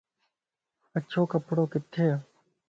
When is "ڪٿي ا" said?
1.73-2.17